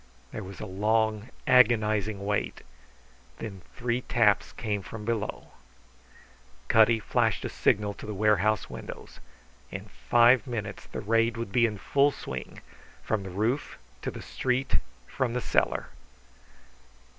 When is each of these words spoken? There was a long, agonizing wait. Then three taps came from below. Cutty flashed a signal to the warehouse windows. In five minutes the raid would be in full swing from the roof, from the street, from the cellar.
There 0.31 0.43
was 0.43 0.59
a 0.59 0.65
long, 0.65 1.29
agonizing 1.45 2.25
wait. 2.25 2.61
Then 3.37 3.61
three 3.75 4.01
taps 4.01 4.51
came 4.51 4.81
from 4.81 5.05
below. 5.05 5.49
Cutty 6.69 6.99
flashed 6.99 7.45
a 7.45 7.49
signal 7.49 7.93
to 7.93 8.07
the 8.07 8.13
warehouse 8.15 8.67
windows. 8.67 9.19
In 9.69 9.85
five 10.09 10.47
minutes 10.47 10.87
the 10.87 11.01
raid 11.01 11.37
would 11.37 11.51
be 11.51 11.67
in 11.67 11.77
full 11.77 12.09
swing 12.09 12.61
from 13.03 13.21
the 13.21 13.29
roof, 13.29 13.77
from 14.01 14.13
the 14.13 14.23
street, 14.23 14.77
from 15.05 15.33
the 15.33 15.39
cellar. 15.39 15.89